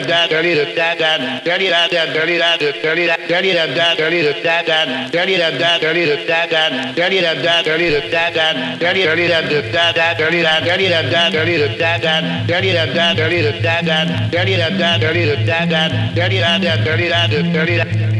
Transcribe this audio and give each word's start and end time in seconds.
dirty 0.00 0.54
da 0.74 0.94
da 0.94 1.40
dirty 1.44 1.68
da 1.68 1.88
da 1.88 2.06
da 2.06 2.12
dirty 2.12 2.38
da 2.38 2.56
da 2.56 2.72
dirty 2.72 3.06
da 3.06 3.16
dirty 3.28 3.52
da 3.52 3.66
dirty 3.96 4.22
da 4.22 4.62
da 4.62 4.84
dirty 5.10 5.36
da 5.36 5.50
da 5.50 5.78
dirty 5.78 6.00
da 6.00 6.10
da 6.10 6.60
dirty 6.94 7.20
da 7.20 7.34
da 7.34 7.34
dirty 7.34 7.34
da 7.34 7.34
da 7.34 7.62
dirty 7.62 7.90
da 8.00 8.30
da 8.30 8.52
dirty 8.78 9.02
dirty 9.04 9.28
da 9.28 9.42
da 9.42 9.92
da 9.92 10.14
dirty 10.14 10.42
da 10.42 10.60
dirty 10.60 10.88
da 10.88 11.02
da 11.02 11.30
dirty 11.34 11.58
da 11.58 11.88
da 11.94 12.20
dirty 12.46 12.72
da 12.72 12.86
da 12.86 13.14
dirty 13.14 13.52
da 13.62 13.72
da 13.72 14.14
dirty 14.30 14.56
da 14.56 14.70
da 14.70 14.98
dirty 14.98 15.24
da 15.24 15.44
da 15.44 15.66
da 15.66 15.88
dirty 16.14 16.38
da 16.40 16.58
da 16.58 16.76
dirty 16.76 17.08
da 17.08 17.26
dirty 17.28 17.76
da 17.76 18.13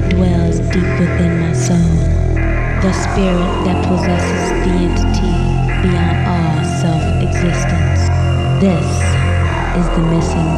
that 0.00 0.10
dwells 0.10 0.60
deep 0.70 0.90
within 1.00 1.40
my 1.40 1.52
soul. 1.52 1.76
The 2.82 2.92
spirit 2.92 3.50
that 3.66 3.82
possesses 3.88 4.48
the 4.62 4.72
entity 4.86 5.34
beyond 5.82 6.18
all 6.30 6.58
self 6.78 7.02
existence. 7.26 8.06
This 8.62 8.86
is 9.74 9.86
the 9.96 10.02
missing 10.06 10.50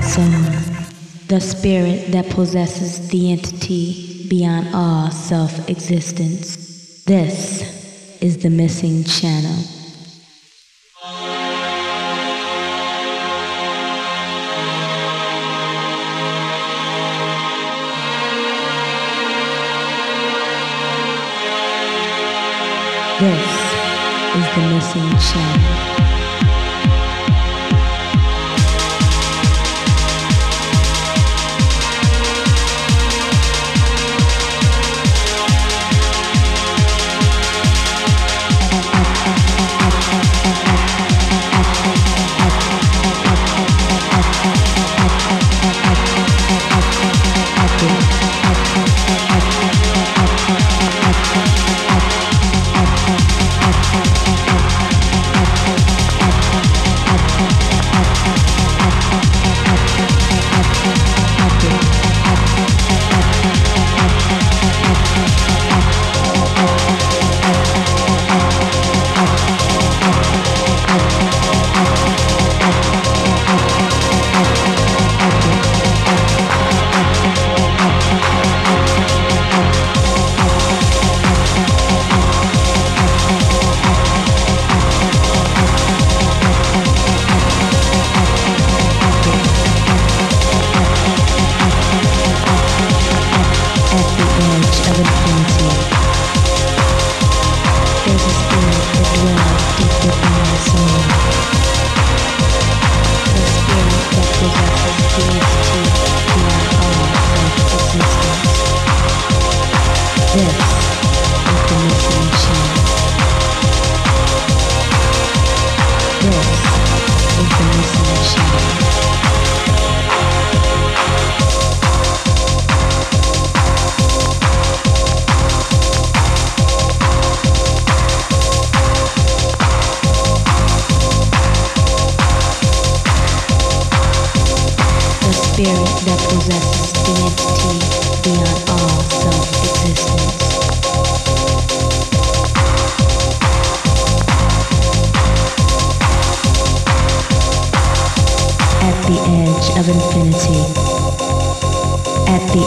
channel. 0.00 0.50
the 1.28 1.40
spirit 1.40 2.10
that 2.10 2.28
possesses 2.30 3.08
the 3.10 3.30
entity 3.30 4.26
beyond 4.28 4.74
all 4.74 5.12
self 5.12 5.68
existence. 5.70 7.04
This 7.04 7.62
is 8.20 8.38
the 8.38 8.50
missing 8.50 9.04
channel. 9.04 9.54
This 23.20 23.48
is 24.34 24.46
the 24.56 24.62
missing 24.74 25.10
channel. 25.20 26.25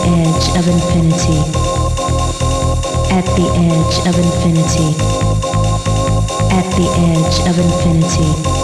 edge 0.10 0.50
of 0.58 0.67
infinity. 0.67 1.39
At 3.12 3.26
the 3.36 3.48
edge 3.56 3.95
of 4.08 4.15
infinity. 4.17 4.89
At 6.52 6.67
the 6.78 6.88
edge 7.10 7.38
of 7.50 7.58
infinity. 7.60 8.59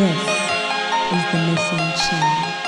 This 0.00 0.16
is 1.12 1.24
the 1.30 1.38
missing 1.46 2.59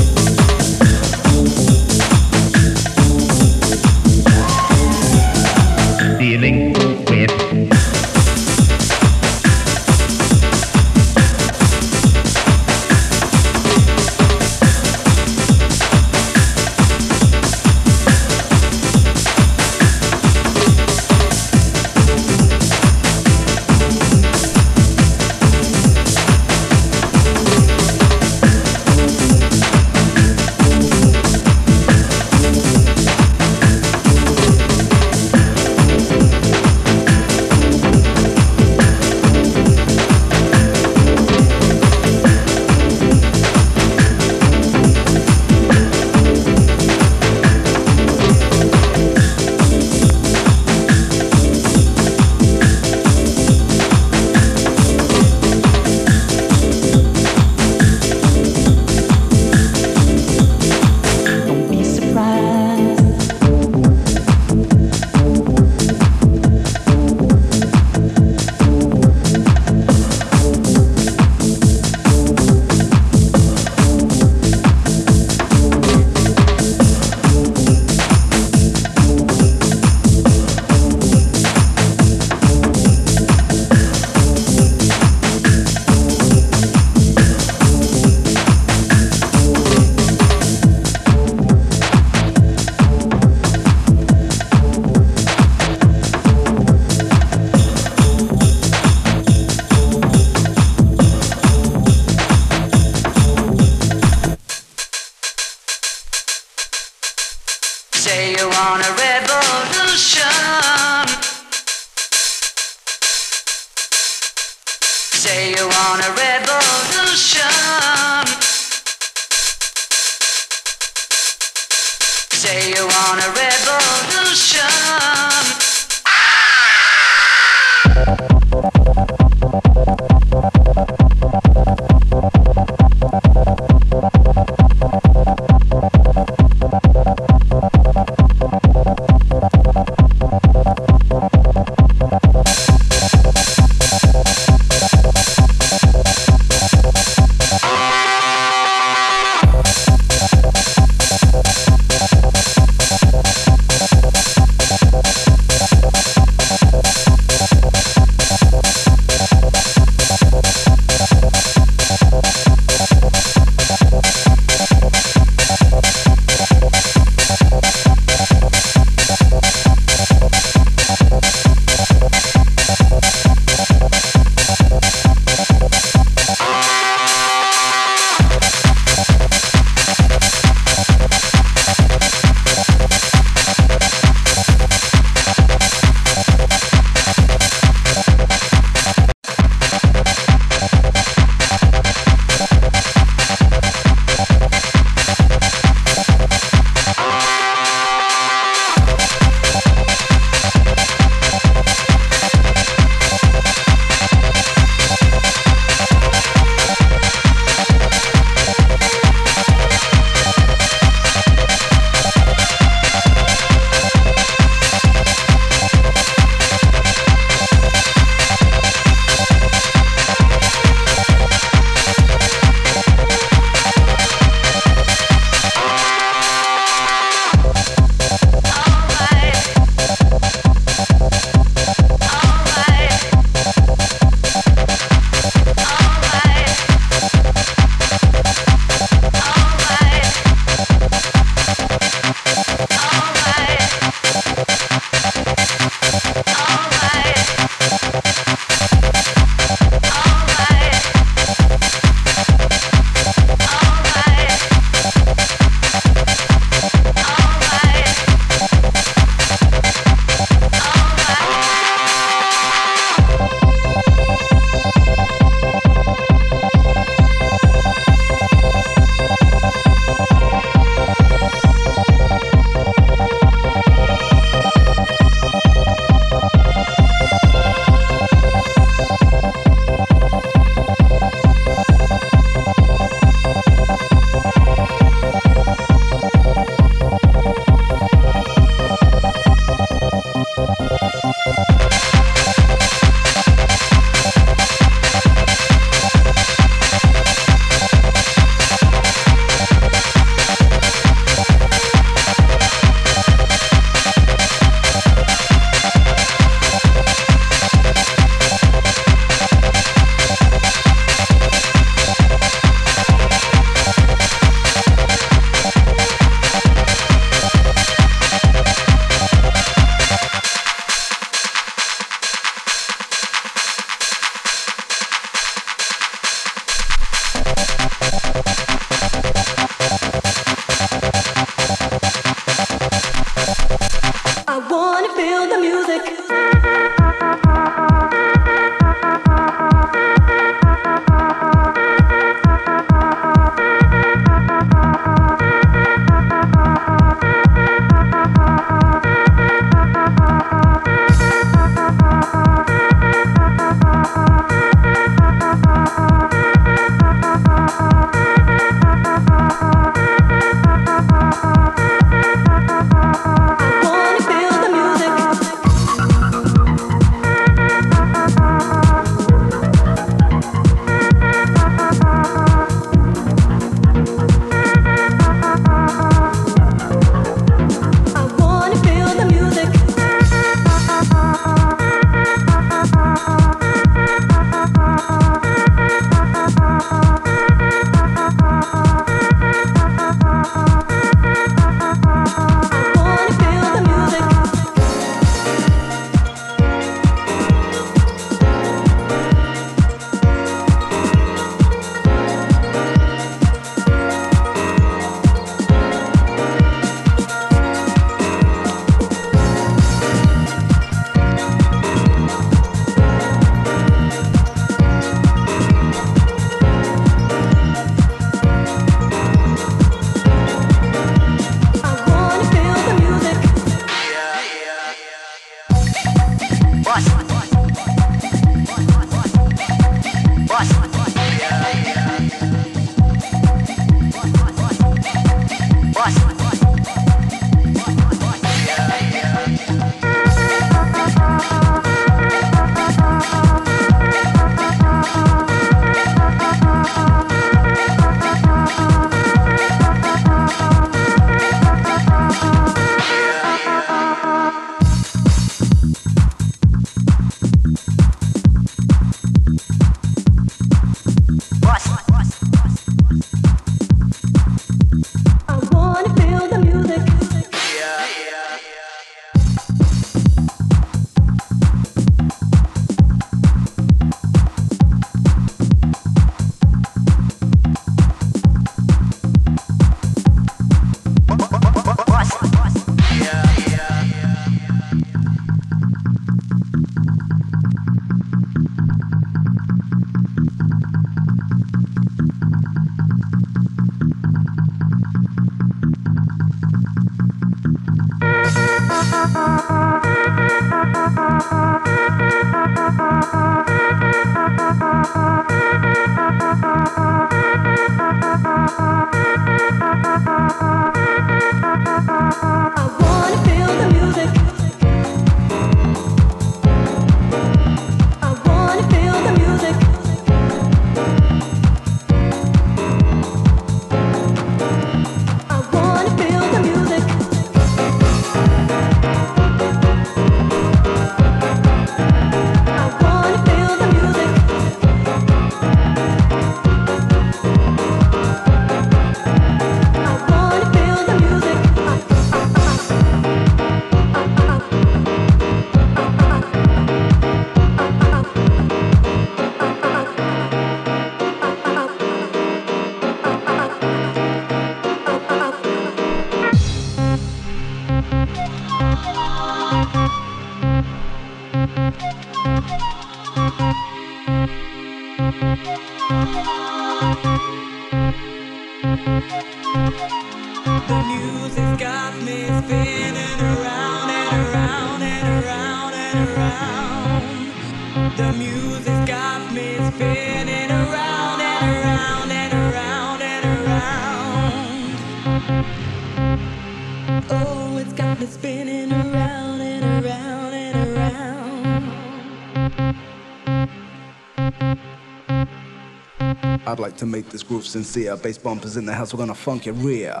shadow 596.66 596.76
to 596.78 596.86
make 596.86 597.08
this 597.10 597.22
groove 597.22 597.46
sincere. 597.46 597.96
Bass 597.96 598.18
bumpers 598.18 598.56
in 598.56 598.66
the 598.66 598.74
house, 598.74 598.92
we're 598.92 598.98
gonna 598.98 599.14
funk 599.14 599.46
it 599.46 599.52
rear. 599.52 600.00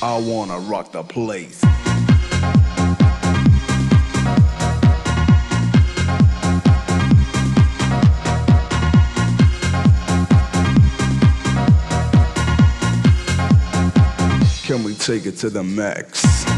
I 0.00 0.16
wanna 0.20 0.58
rock 0.58 0.92
the 0.92 1.02
place. 1.02 1.67
Take 15.08 15.24
it 15.24 15.38
to 15.38 15.48
the 15.48 15.62
max. 15.64 16.57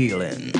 Your 0.00 0.51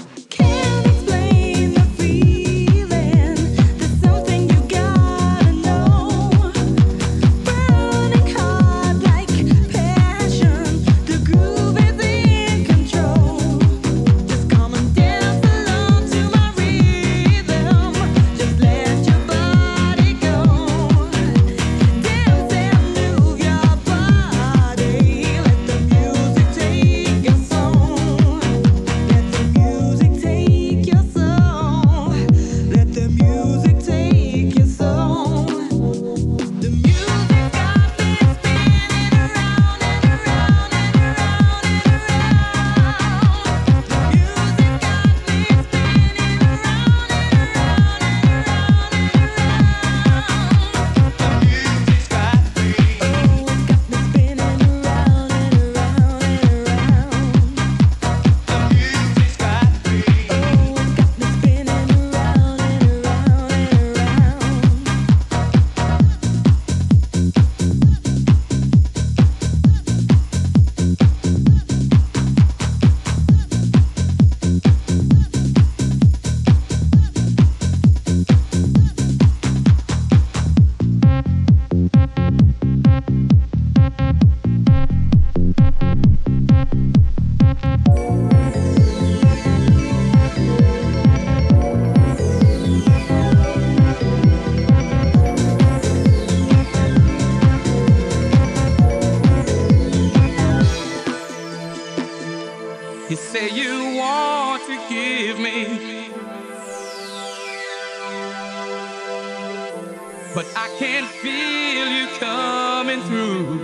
but 110.34 110.46
I 110.56 110.68
can 110.78 111.04
feel 111.20 111.88
you 111.88 112.06
coming 112.18 113.02
through. 113.02 113.58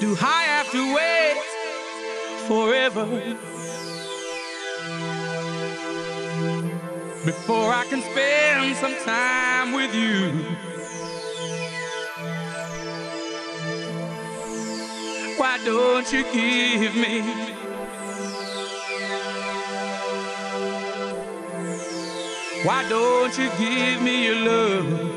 Do 0.00 0.16
I 0.20 0.42
have 0.54 0.70
to 0.70 0.94
wait 0.94 1.42
forever 2.48 3.04
before 7.26 7.72
I 7.72 7.84
can 7.90 8.00
spend 8.02 8.76
some 8.76 8.96
time 9.04 9.72
with 9.72 9.94
you? 9.94 10.32
Why 15.36 15.58
don't 15.64 16.10
you 16.12 16.24
give 16.32 16.94
me? 16.94 17.41
Why 22.64 22.88
don't 22.88 23.36
you 23.36 23.50
give 23.58 24.00
me 24.02 24.24
your 24.26 24.36
love? 24.36 25.11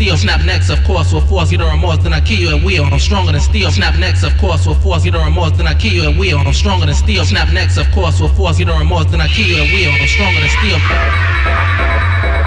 steel. 0.00 0.16
Snap 0.16 0.46
necks, 0.46 0.70
of 0.70 0.82
course, 0.84 1.12
will 1.12 1.20
force 1.20 1.52
you 1.52 1.58
to 1.58 1.64
remorse, 1.66 1.98
then 1.98 2.14
I 2.14 2.20
kill 2.22 2.38
you 2.38 2.56
and 2.56 2.64
will. 2.64 2.84
I'm 2.84 2.98
stronger 2.98 3.32
than 3.32 3.40
steel. 3.42 3.70
Snap 3.70 3.98
necks, 3.98 4.22
of 4.22 4.34
course, 4.38 4.66
will 4.66 4.74
force 4.76 5.04
you 5.04 5.10
to 5.10 5.18
remorse, 5.18 5.52
then 5.58 5.66
I 5.66 5.74
kill 5.74 5.92
you 5.92 6.08
and 6.08 6.18
will. 6.18 6.38
I'm 6.38 6.54
stronger 6.54 6.86
than 6.86 6.94
steel. 6.94 7.22
Snap 7.26 7.52
necks, 7.52 7.76
of 7.76 7.84
course, 7.92 8.18
will 8.18 8.28
force 8.30 8.58
you 8.58 8.64
to 8.64 8.72
remorse, 8.72 9.10
then 9.10 9.20
I 9.20 9.28
kill 9.28 9.46
you 9.46 9.60
and 9.60 9.70
will. 9.70 9.92
I'm 9.92 10.08
stronger 10.08 10.40
than 10.40 10.48
steel. 10.56 12.39